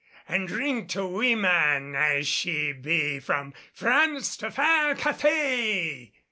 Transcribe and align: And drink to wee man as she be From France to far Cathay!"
And 0.27 0.47
drink 0.47 0.89
to 0.93 1.05
wee 1.05 1.35
man 1.35 1.93
as 1.95 2.27
she 2.27 2.71
be 2.73 3.19
From 3.19 3.53
France 3.71 4.35
to 4.37 4.49
far 4.49 4.95
Cathay!" 4.95 6.11